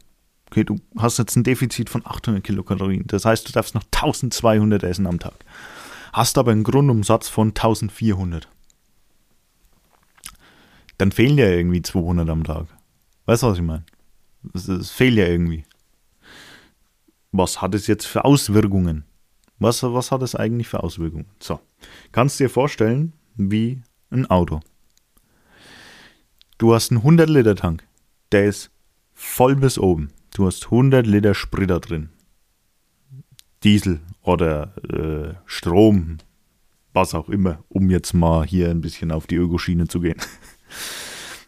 [0.50, 3.06] Okay, du hast jetzt ein Defizit von 800 Kilokalorien.
[3.06, 5.34] Das heißt, du darfst noch 1200 essen am Tag.
[6.12, 8.48] Hast aber einen Grundumsatz von 1400.
[10.96, 12.66] Dann fehlen ja irgendwie 200 am Tag.
[13.26, 13.84] Weißt du, was ich meine?
[14.54, 15.64] Es fehlt ja irgendwie.
[17.32, 19.04] Was hat es jetzt für Auswirkungen?
[19.58, 21.26] Was, was hat es eigentlich für Auswirkungen?
[21.40, 21.60] So,
[22.12, 24.60] kannst du dir vorstellen, wie ein Auto.
[26.58, 27.86] Du hast einen 100 Liter Tank.
[28.32, 28.70] Der ist
[29.14, 30.08] voll bis oben.
[30.34, 32.10] Du hast 100 Liter Sprit da drin.
[33.64, 36.18] Diesel oder äh, Strom,
[36.92, 40.20] was auch immer, um jetzt mal hier ein bisschen auf die Ökoschiene zu gehen.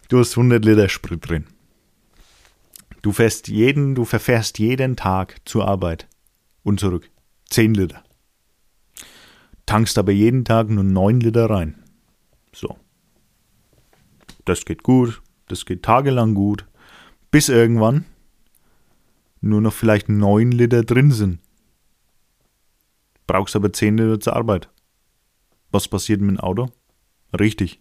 [0.09, 1.45] Du hast 100 Liter Sprit drin.
[3.01, 6.07] Du fährst jeden, du verfährst jeden Tag zur Arbeit
[6.63, 7.09] und zurück.
[7.49, 8.03] 10 Liter.
[9.65, 11.83] Tankst aber jeden Tag nur 9 Liter rein.
[12.53, 12.77] So.
[14.45, 16.65] Das geht gut, das geht tagelang gut,
[17.31, 18.05] bis irgendwann
[19.41, 21.39] nur noch vielleicht 9 Liter drin sind.
[23.25, 24.69] Brauchst aber 10 Liter zur Arbeit.
[25.71, 26.69] Was passiert mit dem Auto?
[27.37, 27.79] Richtig,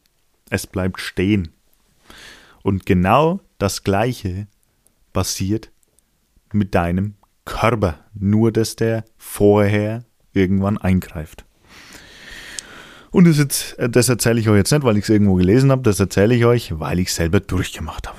[0.48, 1.52] es bleibt stehen.
[2.62, 4.46] Und genau das Gleiche
[5.12, 5.70] passiert
[6.52, 11.44] mit deinem Körper, nur dass der vorher irgendwann eingreift.
[13.10, 15.82] Und das, jetzt, das erzähle ich euch jetzt nicht, weil ich es irgendwo gelesen habe,
[15.82, 18.18] das erzähle ich euch, weil ich es selber durchgemacht habe.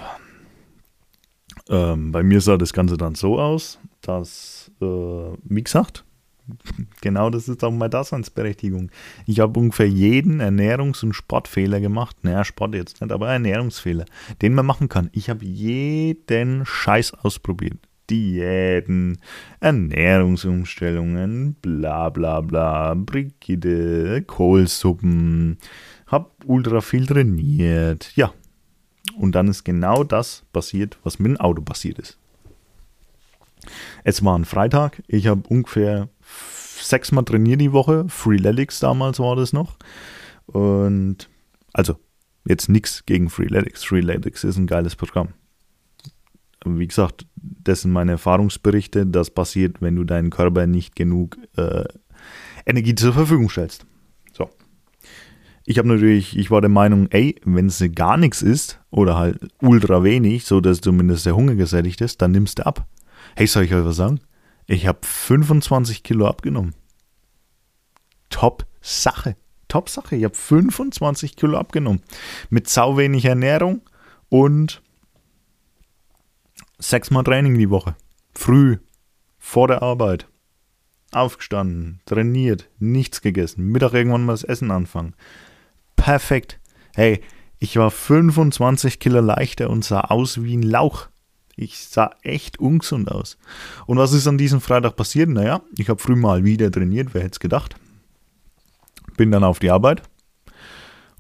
[1.70, 6.04] Ähm, bei mir sah das Ganze dann so aus, dass, äh, wie gesagt,
[7.02, 8.92] genau das ist auch meine Daseinsberechtigung.
[9.26, 12.18] Ich habe ungefähr jeden Ernährungs- und Sportfehler gemacht.
[12.24, 14.06] Naja, Sport jetzt nicht, aber Ernährungsfehler,
[14.42, 15.10] den man machen kann.
[15.14, 17.78] Ich habe jeden Scheiß ausprobiert.
[18.10, 19.20] Diäten,
[19.62, 25.58] Ernährungsumstellungen, bla bla bla, Brigide, Kohlsuppen,
[26.08, 28.12] hab ultra viel trainiert.
[28.16, 28.34] Ja,
[29.18, 32.18] und dann ist genau das passiert, was mit dem Auto passiert ist.
[34.04, 36.10] Es war ein Freitag, ich habe ungefähr
[36.92, 39.78] sechsmal trainiert die Woche, Freeletics damals war das noch.
[40.46, 41.30] Und
[41.74, 41.96] also
[42.46, 43.84] jetzt nichts gegen Freeletics.
[43.84, 45.30] Freeletics ist ein geiles Programm.
[46.64, 49.08] Wie gesagt, das sind meine Erfahrungsberichte.
[49.08, 51.86] Das passiert, wenn du deinen Körper nicht genug äh,
[52.66, 53.86] Energie zur Verfügung stellst.
[54.34, 54.50] So.
[55.66, 59.40] Ich habe natürlich, ich war der Meinung, ey, wenn es gar nichts ist oder halt
[59.62, 62.86] ultra wenig, so dass zumindest der Hunger gesättigt ist, dann nimmst du ab.
[63.36, 64.20] Hey, soll ich euch was sagen?
[64.68, 66.76] Ich habe 25 Kilo abgenommen.
[68.32, 69.36] Top Sache.
[69.68, 70.16] Top Sache.
[70.16, 72.02] Ich habe 25 Kilo abgenommen.
[72.50, 73.82] Mit sau wenig Ernährung
[74.30, 74.82] und
[76.80, 77.96] sechsmal Training die Woche.
[78.34, 78.78] Früh,
[79.38, 80.28] vor der Arbeit.
[81.14, 85.14] aufgestanden, trainiert, nichts gegessen, Mittag irgendwann mal das Essen anfangen.
[85.98, 86.60] Perfekt.
[86.96, 87.22] Hey,
[87.60, 91.10] ich war 25 Kilo leichter und sah aus wie ein Lauch.
[91.56, 93.38] Ich sah echt ungesund aus.
[93.86, 95.30] Und was ist an diesem Freitag passiert?
[95.30, 97.76] Naja, ich habe früh mal wieder trainiert, wer hätte es gedacht.
[99.22, 100.02] Bin dann auf die Arbeit.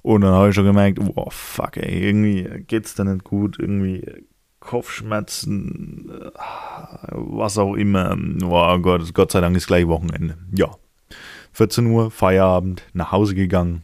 [0.01, 4.25] Und dann habe ich schon gemerkt, oh fuck, ey, irgendwie geht's da nicht gut, irgendwie
[4.59, 6.11] Kopfschmerzen,
[7.11, 8.17] was auch immer.
[8.43, 10.39] Oh Gott, Gott sei Dank ist gleich Wochenende.
[10.51, 10.71] Ja.
[11.51, 13.83] 14 Uhr, Feierabend, nach Hause gegangen,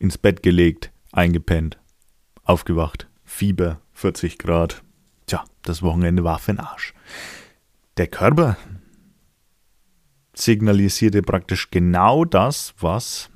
[0.00, 1.78] ins Bett gelegt, eingepennt,
[2.42, 4.82] aufgewacht, Fieber, 40 Grad.
[5.26, 6.94] Tja, das Wochenende war für den Arsch.
[7.96, 8.56] Der Körper
[10.40, 13.30] signalisierte praktisch genau das, was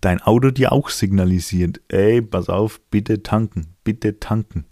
[0.00, 1.80] dein Auto dir auch signalisiert.
[1.88, 4.66] Ey, pass auf, bitte tanken, bitte tanken.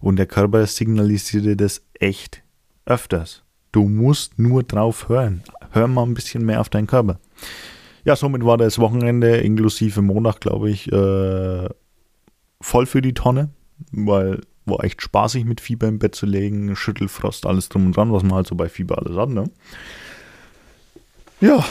[0.00, 2.42] Und der Körper signalisierte das echt
[2.86, 3.42] öfters.
[3.72, 5.42] Du musst nur drauf hören.
[5.70, 7.20] Hör mal ein bisschen mehr auf deinen Körper.
[8.04, 11.68] Ja, somit war das Wochenende inklusive Montag, glaube ich, äh,
[12.60, 13.50] voll für die Tonne,
[13.92, 18.12] weil war echt spaßig mit Fieber im Bett zu legen, Schüttelfrost, alles drum und dran,
[18.12, 19.44] was man halt so bei Fieber alles hat, ne?
[21.40, 21.64] Ja.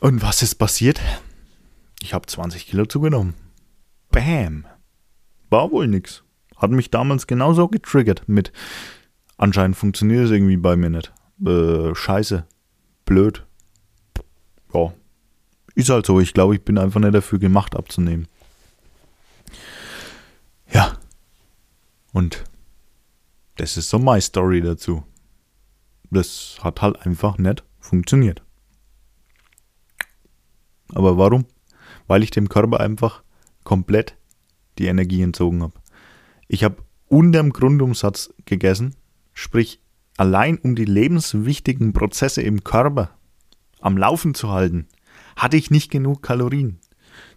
[0.00, 1.00] Und was ist passiert?
[2.02, 3.34] Ich habe 20 Kilo zugenommen.
[4.10, 4.66] Bam.
[5.50, 6.24] War wohl nix.
[6.56, 8.52] Hat mich damals genauso getriggert mit
[9.36, 11.12] anscheinend funktioniert es irgendwie bei mir nicht.
[11.44, 12.46] Äh, scheiße.
[13.04, 13.46] Blöd.
[14.74, 14.92] Ja.
[15.74, 16.20] Ist halt so.
[16.20, 18.26] Ich glaube, ich bin einfach nicht dafür gemacht abzunehmen.
[20.72, 20.98] Ja.
[22.12, 22.44] Und
[23.56, 25.04] das ist so meine Story dazu.
[26.10, 28.45] Das hat halt einfach nicht funktioniert.
[30.94, 31.46] Aber warum?
[32.06, 33.22] Weil ich dem Körper einfach
[33.64, 34.16] komplett
[34.78, 35.74] die Energie entzogen habe.
[36.48, 36.76] Ich habe
[37.08, 38.94] unterm Grundumsatz gegessen,
[39.32, 39.80] sprich
[40.16, 43.10] allein um die lebenswichtigen Prozesse im Körper
[43.80, 44.86] am Laufen zu halten,
[45.36, 46.80] hatte ich nicht genug Kalorien.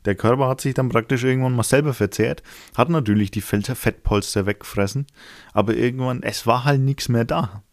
[0.05, 2.43] Der Körper hat sich dann praktisch irgendwann mal selber verzehrt,
[2.75, 5.07] hat natürlich die Fettpolster weggefressen,
[5.53, 7.63] aber irgendwann, es war halt nichts mehr da.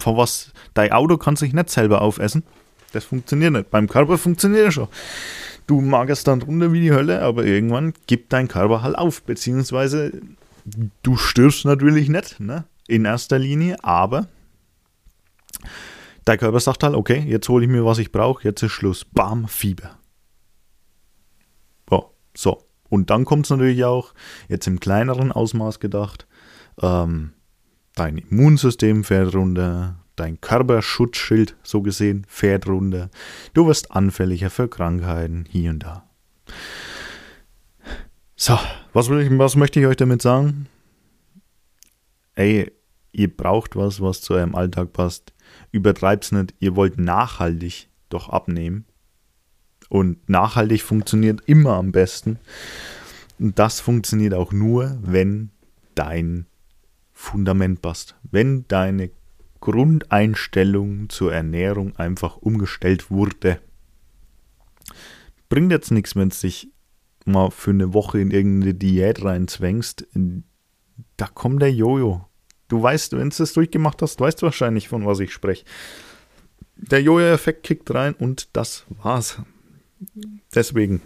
[0.00, 2.44] Von was, dein Auto kann sich nicht selber aufessen.
[2.92, 3.70] Das funktioniert nicht.
[3.70, 4.88] Beim Körper funktioniert es schon.
[5.66, 10.12] Du magerst dann runter wie die Hölle, aber irgendwann gibt dein Körper halt auf, beziehungsweise
[11.02, 12.64] du stirbst natürlich nicht, ne?
[12.86, 14.28] In erster Linie, aber
[16.24, 19.04] dein Körper sagt halt, okay, jetzt hole ich mir, was ich brauche, jetzt ist Schluss.
[19.04, 19.98] Bam, Fieber.
[22.38, 24.14] So, und dann kommt es natürlich auch,
[24.48, 26.28] jetzt im kleineren Ausmaß gedacht,
[26.80, 27.32] ähm,
[27.96, 33.10] dein Immunsystem fährt runter, dein Körperschutzschild, so gesehen, fährt runter.
[33.54, 36.08] Du wirst anfälliger für Krankheiten hier und da.
[38.36, 38.58] So,
[38.92, 40.68] was, will ich, was möchte ich euch damit sagen?
[42.34, 42.70] Ey,
[43.12, 45.32] ihr braucht was, was zu eurem Alltag passt.
[45.72, 48.84] Übertreibt's nicht, ihr wollt nachhaltig doch abnehmen.
[49.88, 52.38] Und nachhaltig funktioniert immer am besten.
[53.38, 55.50] Und das funktioniert auch nur, wenn
[55.94, 56.46] dein
[57.12, 58.14] Fundament passt.
[58.30, 59.10] Wenn deine
[59.60, 63.60] Grundeinstellung zur Ernährung einfach umgestellt wurde.
[65.48, 66.68] Bringt jetzt nichts, wenn du dich
[67.24, 70.06] mal für eine Woche in irgendeine Diät reinzwängst.
[71.16, 72.26] Da kommt der Jojo.
[72.68, 75.64] Du weißt, wenn du das durchgemacht hast, weißt du wahrscheinlich, von was ich spreche.
[76.76, 79.42] Der Jojo-Effekt kickt rein und das war's.
[80.54, 81.02] Deswegen,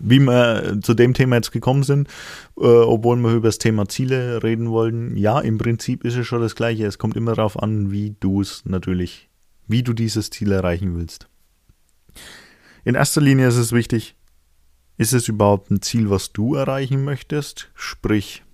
[0.00, 2.08] wie wir zu dem Thema jetzt gekommen sind,
[2.56, 6.40] äh, obwohl wir über das Thema Ziele reden wollen, ja, im Prinzip ist es schon
[6.40, 6.86] das Gleiche.
[6.86, 9.28] Es kommt immer darauf an, wie du es natürlich,
[9.66, 11.28] wie du dieses Ziel erreichen willst.
[12.84, 14.14] In erster Linie ist es wichtig,
[14.96, 17.70] ist es überhaupt ein Ziel, was du erreichen möchtest?
[17.74, 18.44] Sprich,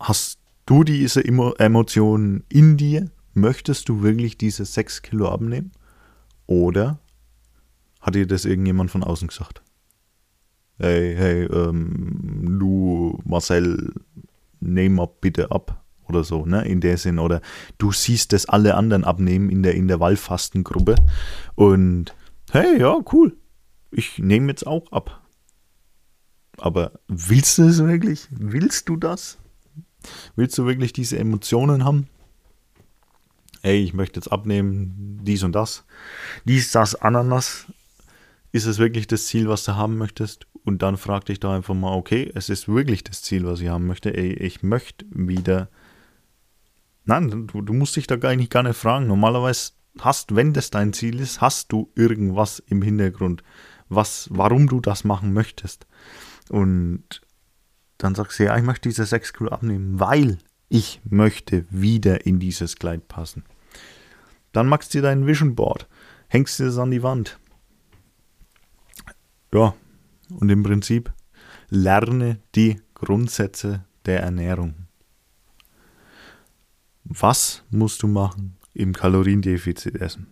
[0.00, 3.10] hast du diese Emotionen in dir?
[3.34, 5.72] Möchtest du wirklich diese 6 Kilo abnehmen?
[6.46, 6.98] Oder
[8.04, 9.62] hat dir das irgendjemand von außen gesagt?
[10.78, 13.94] Hey, hey, ähm, du Marcel,
[14.60, 17.18] nehm mal bitte ab oder so, ne, in der Sinn.
[17.18, 17.40] Oder
[17.78, 20.96] du siehst, dass alle anderen abnehmen in der Intervallfastengruppe
[21.54, 22.14] und
[22.52, 23.36] hey, ja, cool,
[23.90, 25.22] ich nehme jetzt auch ab.
[26.58, 28.28] Aber willst du es wirklich?
[28.30, 29.38] Willst du das?
[30.36, 32.08] Willst du wirklich diese Emotionen haben?
[33.64, 35.84] ey, ich möchte jetzt abnehmen, dies und das,
[36.44, 37.66] dies, das, Ananas,
[38.54, 40.46] ist es wirklich das Ziel, was du haben möchtest?
[40.64, 43.68] Und dann frag dich da einfach mal, okay, es ist wirklich das Ziel, was ich
[43.68, 44.16] haben möchte.
[44.16, 45.68] Ey, ich möchte wieder.
[47.04, 49.08] Nein, du, du musst dich da gar nicht, gar nicht fragen.
[49.08, 53.42] Normalerweise hast, wenn das dein Ziel ist, hast du irgendwas im Hintergrund,
[53.88, 55.88] was, warum du das machen möchtest.
[56.48, 57.22] Und
[57.98, 60.38] dann sagst du, ja, ich möchte diese 6 Kilo abnehmen, weil
[60.68, 63.44] Ich möchte wieder in dieses Kleid passen.
[64.52, 65.88] Dann machst du dir dein Vision Board,
[66.28, 67.38] hängst dir das an die Wand.
[69.54, 69.72] Ja,
[70.30, 71.12] und im Prinzip
[71.70, 74.74] lerne die Grundsätze der Ernährung.
[77.04, 80.26] Was musst du machen im Kaloriendefizit essen?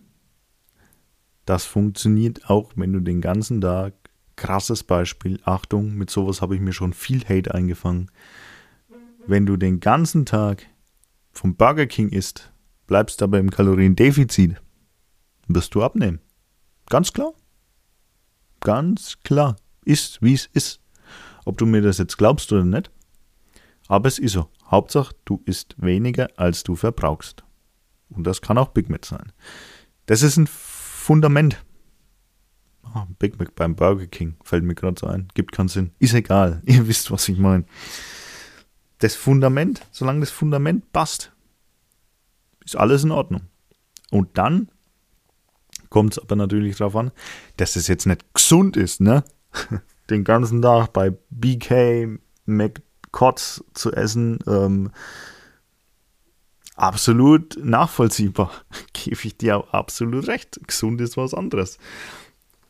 [1.45, 3.93] Das funktioniert auch, wenn du den ganzen Tag,
[4.35, 8.11] krasses Beispiel, Achtung, mit sowas habe ich mir schon viel Hate eingefangen.
[9.25, 10.65] Wenn du den ganzen Tag
[11.31, 12.51] vom Burger King isst,
[12.87, 14.61] bleibst aber im Kaloriendefizit,
[15.47, 16.19] wirst du abnehmen.
[16.89, 17.31] Ganz klar.
[18.63, 19.57] Ganz klar.
[19.83, 20.79] Ist, wie es ist.
[21.45, 22.89] Ob du mir das jetzt glaubst oder nicht.
[23.87, 24.49] Aber es ist so.
[24.65, 27.43] Hauptsache, du isst weniger, als du verbrauchst.
[28.09, 29.33] Und das kann auch Big Mac sein.
[30.05, 31.63] Das ist ein Fundament.
[32.95, 35.27] Oh, Big Mac beim Burger King fällt mir gerade so ein.
[35.33, 35.91] Gibt keinen Sinn.
[35.99, 36.61] Ist egal.
[36.65, 37.65] Ihr wisst, was ich meine.
[38.99, 41.33] Das Fundament, solange das Fundament passt,
[42.63, 43.41] ist alles in Ordnung.
[44.09, 44.71] Und dann
[45.93, 47.11] kommt es aber natürlich darauf an,
[47.57, 49.23] dass es jetzt nicht gesund ist, ne?
[50.09, 54.91] Den ganzen Tag bei BK, McCots zu essen, ähm,
[56.75, 58.51] absolut nachvollziehbar.
[58.93, 60.59] Gebe ich dir absolut recht.
[60.67, 61.77] Gesund ist was anderes.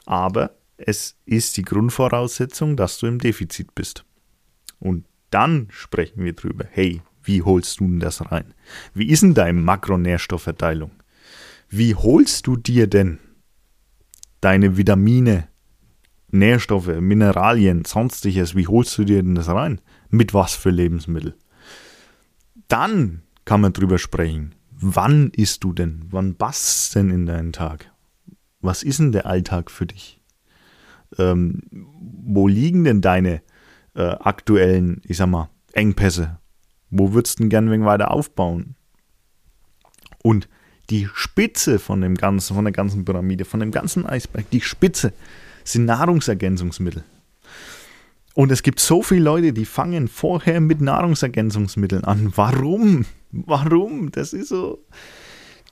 [0.05, 4.03] Aber es ist die Grundvoraussetzung, dass du im Defizit bist.
[4.79, 6.65] Und dann sprechen wir drüber.
[6.69, 8.53] Hey, wie holst du denn das rein?
[8.93, 10.91] Wie ist denn deine Makronährstoffverteilung?
[11.75, 13.17] Wie holst du dir denn
[14.41, 15.47] deine Vitamine,
[16.27, 19.81] Nährstoffe, Mineralien, sonstiges, wie holst du dir denn das rein?
[20.09, 21.35] Mit was für Lebensmittel?
[22.67, 24.53] Dann kann man drüber sprechen.
[24.69, 26.05] Wann isst du denn?
[26.11, 27.91] Wann passt denn in deinen Tag?
[28.61, 30.21] Was ist denn der Alltag für dich?
[31.17, 33.41] Ähm, wo liegen denn deine
[33.95, 36.37] äh, aktuellen, ich sag mal, Engpässe?
[36.91, 38.75] Wo würdest du denn gern wegen weiter aufbauen?
[40.21, 40.47] Und
[40.89, 45.13] die Spitze von dem ganzen, von der ganzen Pyramide, von dem ganzen Eisberg, die Spitze
[45.63, 47.03] sind Nahrungsergänzungsmittel.
[48.33, 52.33] Und es gibt so viele Leute, die fangen vorher mit Nahrungsergänzungsmitteln an.
[52.35, 53.05] Warum?
[53.31, 54.11] Warum?
[54.11, 54.83] Das ist so.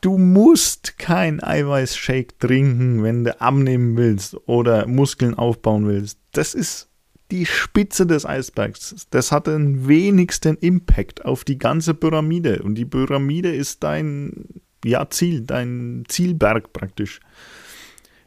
[0.02, 6.19] Du musst kein Eiweißshake trinken, wenn du abnehmen willst oder Muskeln aufbauen willst.
[6.32, 6.89] Das ist
[7.30, 9.08] die Spitze des Eisbergs.
[9.10, 12.62] Das hat den wenigsten Impact auf die ganze Pyramide.
[12.62, 14.45] Und die Pyramide ist dein
[14.86, 17.20] ja, Ziel, dein Zielberg praktisch.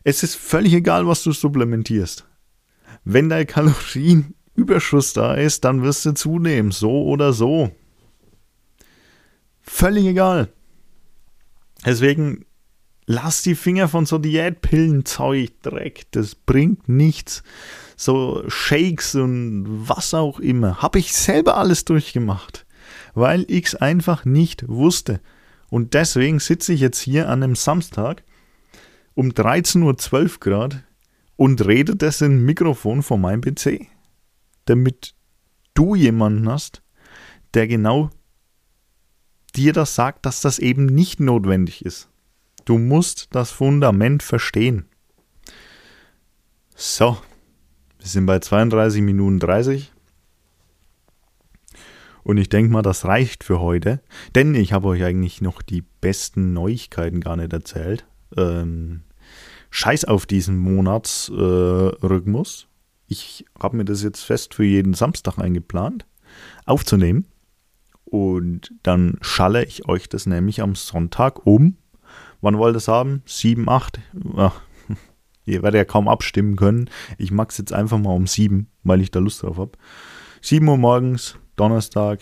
[0.03, 2.27] Es ist völlig egal, was du supplementierst.
[3.05, 7.71] Wenn dein Kalorienüberschuss da ist, dann wirst du zunehmen, so oder so.
[9.61, 10.49] Völlig egal.
[11.85, 12.45] Deswegen
[13.07, 17.43] lass die Finger von so Diätpillenzeug, Dreck, das bringt nichts
[17.97, 20.83] so Shakes und was auch immer.
[20.83, 22.67] Habe ich selber alles durchgemacht,
[23.14, 25.21] weil ich es einfach nicht wusste.
[25.75, 28.23] Und deswegen sitze ich jetzt hier an einem Samstag
[29.15, 30.85] um 13.12 Uhr Grad
[31.35, 33.89] und rede das in Mikrofon vor meinem PC.
[34.67, 35.17] Damit
[35.75, 36.85] du jemanden hast,
[37.55, 38.11] der genau
[39.57, 42.09] dir das sagt, dass das eben nicht notwendig ist.
[42.65, 44.85] Du musst das Fundament verstehen.
[46.77, 47.19] So,
[47.99, 49.93] wir sind bei 32 Minuten 30.
[52.25, 54.01] Und ich denke mal, das reicht für heute.
[54.35, 58.07] Denn ich habe euch eigentlich noch die besten Neuigkeiten gar nicht erzählt.
[58.37, 59.03] Ähm,
[59.71, 62.63] Scheiß auf diesen Monatsrhythmus.
[62.63, 62.67] Äh,
[63.07, 66.07] ich habe mir das jetzt fest für jeden Samstag eingeplant,
[66.65, 67.27] aufzunehmen.
[68.05, 71.77] Und dann schalle ich euch das nämlich am Sonntag um.
[72.41, 73.23] Wann wollt ihr es haben?
[73.27, 74.01] 7, 8?
[74.37, 74.61] Ach,
[75.47, 76.89] Ihr werdet ja kaum abstimmen können.
[77.19, 79.73] Ich mag es jetzt einfach mal um sieben, weil ich da Lust drauf habe.
[80.41, 82.21] 7 Uhr morgens, Donnerstag,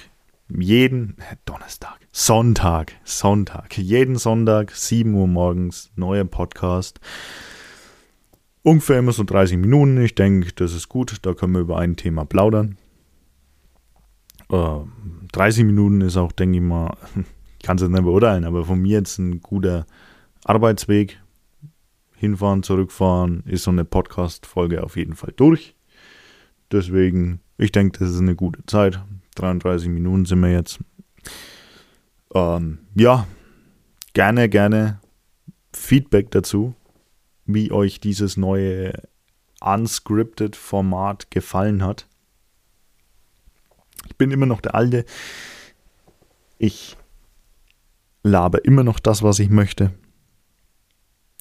[0.49, 7.01] jeden, äh, Donnerstag, Sonntag, Sonntag, jeden Sonntag, 7 Uhr morgens, neuer Podcast.
[8.62, 10.01] Ungefähr immer so 30 Minuten.
[10.03, 11.16] Ich denke, das ist gut.
[11.23, 12.77] Da können wir über ein Thema plaudern.
[14.51, 14.81] Äh,
[15.33, 18.99] 30 Minuten ist auch, denke ich mal, ich kann es nicht beurteilen, aber von mir
[18.99, 19.87] jetzt ein guter
[20.45, 21.18] Arbeitsweg
[22.14, 25.75] hinfahren, zurückfahren, ist so eine Podcast-Folge auf jeden Fall durch.
[26.71, 29.01] Deswegen, ich denke, das ist eine gute Zeit.
[29.35, 30.81] 33 Minuten sind wir jetzt.
[32.35, 33.26] Ähm, ja,
[34.12, 35.01] gerne, gerne
[35.72, 36.74] Feedback dazu,
[37.47, 38.93] wie euch dieses neue
[39.61, 42.07] unscripted Format gefallen hat.
[44.07, 45.05] Ich bin immer noch der Alte.
[46.59, 46.97] Ich
[48.22, 49.93] labe immer noch das, was ich möchte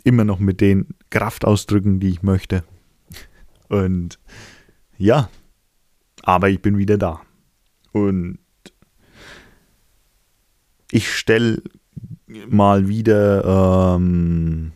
[0.03, 2.63] immer noch mit den Kraftausdrücken, die ich möchte.
[3.69, 4.19] Und
[4.97, 5.29] ja,
[6.23, 7.21] aber ich bin wieder da.
[7.91, 8.39] Und
[10.91, 11.61] ich stelle
[12.47, 14.71] mal wieder ähm,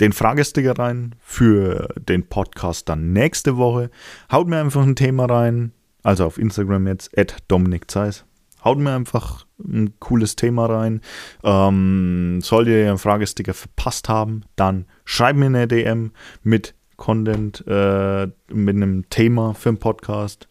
[0.00, 3.90] den Fragesticker rein für den Podcast dann nächste Woche.
[4.30, 5.72] Haut mir einfach ein Thema rein,
[6.02, 8.24] also auf Instagram jetzt, at Dominik Zeiss.
[8.62, 11.00] Haut mir einfach ein cooles Thema rein.
[11.44, 18.26] Ähm, solltet ihr einen Fragesticker verpasst haben, dann schreibt mir eine DM mit Content, äh,
[18.48, 20.48] mit einem Thema für einen Podcast.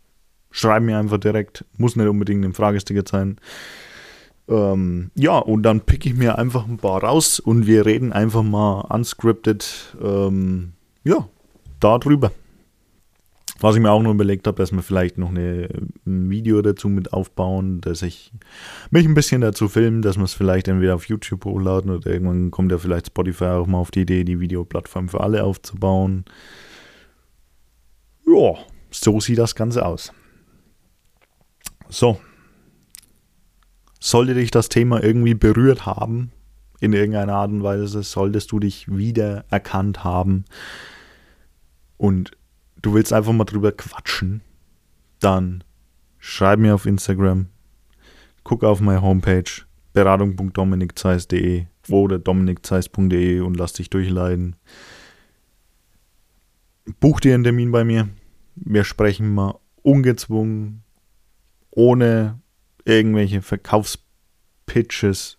[0.58, 3.42] Schreib mir einfach direkt, muss nicht unbedingt ein Fragesticker sein.
[4.48, 8.42] Ähm, ja, und dann pick ich mir einfach ein paar raus und wir reden einfach
[8.42, 10.72] mal unscripted, ähm,
[11.04, 11.28] ja,
[11.82, 12.32] darüber.
[13.60, 15.68] Was ich mir auch noch überlegt habe, dass wir vielleicht noch eine,
[16.08, 18.32] ein Video dazu mit aufbauen, dass ich
[18.92, 22.50] mich ein bisschen dazu filme, dass wir es vielleicht entweder auf YouTube hochladen oder irgendwann
[22.50, 26.24] kommt ja vielleicht Spotify auch mal auf die Idee, die Videoplattform für alle aufzubauen.
[28.26, 28.54] Ja,
[28.90, 30.14] so sieht das Ganze aus.
[31.90, 32.20] So.
[34.00, 36.32] Sollte dich das Thema irgendwie berührt haben,
[36.80, 40.46] in irgendeiner Art und Weise, solltest du dich wieder erkannt haben
[41.98, 42.32] und
[42.82, 44.42] du willst einfach mal drüber quatschen,
[45.20, 45.64] dann
[46.20, 47.48] schreib mir auf Instagram,
[48.44, 49.44] guck auf meine Homepage
[49.94, 54.56] beratung.dominikzeiss.de oder dominikzeiss.de und lass dich durchleiten.
[57.00, 58.10] Buch dir einen Termin bei mir.
[58.56, 60.84] Wir sprechen mal ungezwungen,
[61.76, 62.40] ohne
[62.86, 65.38] irgendwelche Verkaufspitches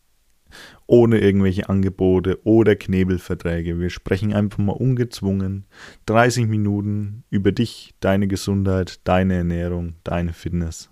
[0.86, 3.80] ohne irgendwelche Angebote oder Knebelverträge.
[3.80, 5.66] Wir sprechen einfach mal ungezwungen
[6.06, 10.90] 30 Minuten über dich, deine Gesundheit, deine Ernährung, deine Fitness.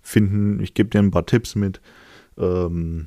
[0.00, 1.80] Finden, ich gebe dir ein paar Tipps mit.
[2.38, 3.06] Ähm,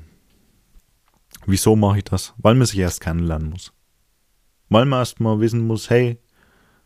[1.46, 2.34] wieso mache ich das?
[2.38, 3.72] Weil man sich erst kennenlernen muss.
[4.68, 6.18] Weil man erst mal wissen muss, hey,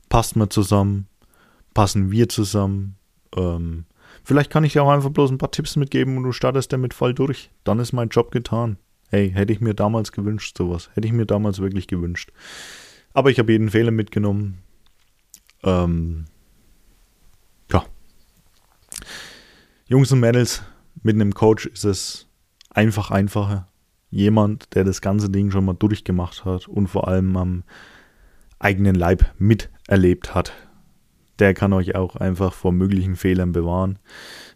[0.09, 1.07] passt man zusammen?
[1.75, 2.97] Passen wir zusammen?
[3.37, 3.87] Ähm,
[4.25, 6.95] vielleicht kann ich dir auch einfach bloß ein paar Tipps mitgeben und du startest damit
[6.95, 7.51] voll durch.
[7.65, 8.77] Dann ist mein Job getan.
[9.09, 10.91] Hey, hätte ich mir damals gewünscht, sowas.
[10.95, 12.33] Hätte ich mir damals wirklich gewünscht.
[13.13, 14.63] Aber ich habe jeden Fehler mitgenommen.
[15.63, 16.25] Ähm,
[17.71, 17.85] ja.
[19.87, 20.63] Jungs und Mädels,
[21.03, 22.29] mit einem Coach ist es
[22.71, 23.69] einfach einfacher.
[24.11, 27.65] Jemand, der das ganze Ding schon mal durchgemacht hat und vor allem am
[28.59, 30.53] eigenen Leib miterlebt hat,
[31.39, 33.99] der kann euch auch einfach vor möglichen Fehlern bewahren.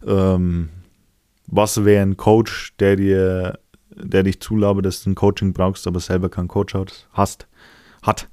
[0.07, 0.69] Ähm,
[1.47, 3.59] was wäre ein Coach, der dir
[3.97, 6.75] der dich zulabert, dass du ein Coaching brauchst, aber selber keinen Coach
[7.13, 7.49] hast,
[8.03, 8.29] hat.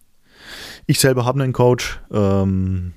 [0.85, 2.93] Ich selber habe einen Coach ähm,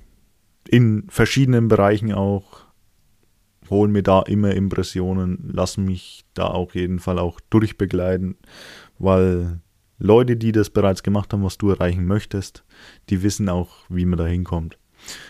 [0.69, 2.65] in verschiedenen Bereichen auch,
[3.71, 8.37] hole mir da immer Impressionen, lasse mich da auf jeden Fall auch durchbegleiten,
[8.99, 9.61] weil
[9.99, 12.65] Leute, die das bereits gemacht haben, was du erreichen möchtest,
[13.09, 14.79] die wissen auch, wie man da hinkommt.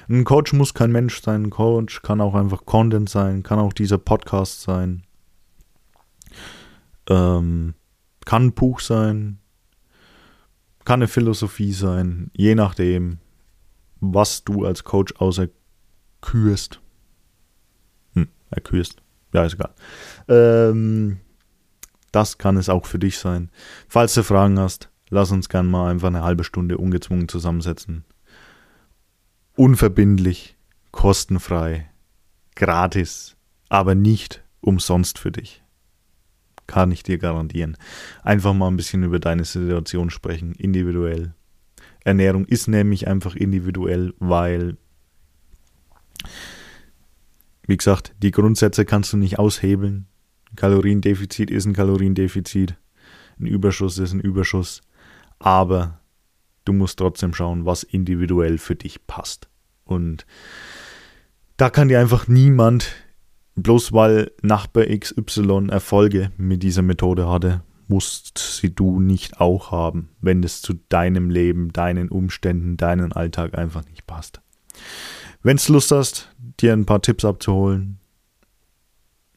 [0.08, 3.72] Ein Coach muss kein Mensch sein, ein Coach kann auch einfach Content sein, kann auch
[3.72, 5.02] dieser Podcast sein,
[7.08, 7.74] ähm,
[8.24, 9.38] kann ein Buch sein,
[10.84, 13.18] kann eine Philosophie sein, je nachdem,
[14.00, 16.80] was du als Coach auserkürst.
[18.14, 19.02] Hm, erkürst.
[19.32, 19.74] Ja, ist egal.
[20.28, 21.18] Ähm,
[22.12, 23.50] das kann es auch für dich sein.
[23.88, 28.04] Falls du Fragen hast, lass uns gerne mal einfach eine halbe Stunde ungezwungen zusammensetzen.
[29.56, 30.56] Unverbindlich,
[30.92, 31.90] kostenfrei,
[32.54, 33.36] gratis,
[33.68, 35.62] aber nicht umsonst für dich
[36.66, 37.76] kann ich dir garantieren.
[38.22, 41.34] Einfach mal ein bisschen über deine Situation sprechen, individuell.
[42.04, 44.76] Ernährung ist nämlich einfach individuell, weil,
[47.66, 50.06] wie gesagt, die Grundsätze kannst du nicht aushebeln.
[50.54, 52.76] Kaloriendefizit ist ein Kaloriendefizit,
[53.38, 54.82] ein Überschuss ist ein Überschuss,
[55.38, 56.00] aber
[56.66, 59.48] du musst trotzdem schauen, was individuell für dich passt.
[59.84, 60.26] Und
[61.56, 62.94] da kann dir einfach niemand
[63.56, 70.10] bloß weil Nachbar XY Erfolge mit dieser Methode hatte, musst sie du nicht auch haben,
[70.20, 74.40] wenn es zu deinem Leben, deinen Umständen, deinen Alltag einfach nicht passt.
[75.42, 77.98] Wenn du Lust hast, dir ein paar Tipps abzuholen,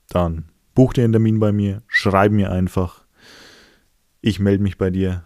[0.09, 3.05] dann buch dir einen Termin bei mir, schreib mir einfach.
[4.21, 5.23] Ich melde mich bei dir.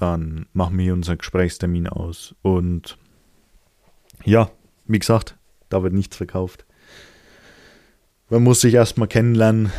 [0.00, 2.34] Dann machen wir hier unseren Gesprächstermin aus.
[2.42, 2.98] Und
[4.24, 4.50] ja,
[4.86, 5.36] wie gesagt,
[5.68, 6.66] da wird nichts verkauft
[8.30, 9.72] man muss sich erstmal kennenlernen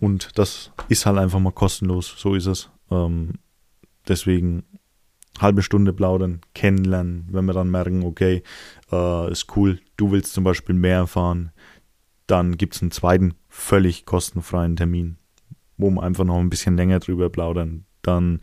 [0.00, 2.14] und das ist halt einfach mal kostenlos.
[2.18, 2.68] So ist es.
[2.90, 3.34] Ähm,
[4.06, 4.64] deswegen
[5.38, 8.42] halbe Stunde plaudern, kennenlernen, wenn wir dann merken, okay,
[8.90, 11.52] äh, ist cool, du willst zum Beispiel mehr erfahren,
[12.26, 15.18] dann gibt es einen zweiten völlig kostenfreien Termin,
[15.76, 17.84] wo wir einfach noch ein bisschen länger drüber plaudern.
[18.02, 18.40] Dann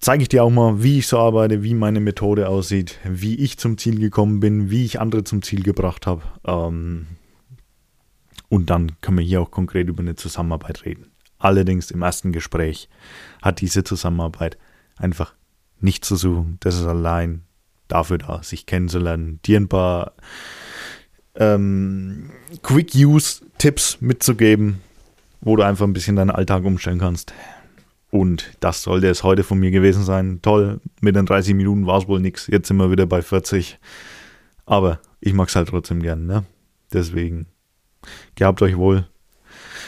[0.00, 3.58] zeige ich dir auch mal, wie ich so arbeite, wie meine Methode aussieht, wie ich
[3.58, 6.22] zum Ziel gekommen bin, wie ich andere zum Ziel gebracht habe.
[6.44, 7.06] Ähm,
[8.48, 11.06] Und dann können wir hier auch konkret über eine Zusammenarbeit reden.
[11.38, 12.88] Allerdings im ersten Gespräch
[13.40, 14.58] hat diese Zusammenarbeit
[14.96, 15.34] einfach
[15.80, 16.58] nichts zu suchen.
[16.60, 17.42] Das ist allein
[17.88, 20.12] dafür da, sich kennenzulernen, dir ein paar
[21.36, 22.30] ähm,
[22.62, 24.80] Quick-Use-Tipps mitzugeben,
[25.40, 27.32] wo du einfach ein bisschen deinen Alltag umstellen kannst.
[28.10, 30.40] Und das sollte es heute von mir gewesen sein.
[30.42, 32.48] Toll, mit den 30 Minuten war es wohl nichts.
[32.48, 33.78] Jetzt sind wir wieder bei 40.
[34.66, 36.44] Aber ich mag es halt trotzdem gern, ne?
[36.92, 37.46] Deswegen,
[38.34, 39.06] gehabt euch wohl.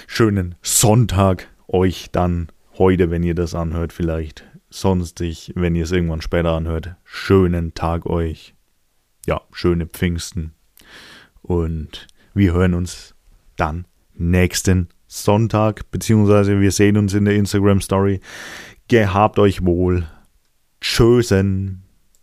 [0.07, 2.49] Schönen Sonntag euch dann
[2.79, 6.95] heute, wenn ihr das anhört, vielleicht sonstig, wenn ihr es irgendwann später anhört.
[7.05, 8.55] Schönen Tag euch.
[9.27, 10.55] Ja, schöne Pfingsten.
[11.43, 13.15] Und wir hören uns
[13.57, 18.21] dann nächsten Sonntag, beziehungsweise wir sehen uns in der Instagram Story.
[18.89, 20.07] Gehabt euch wohl.
[20.81, 21.82] Tschösen.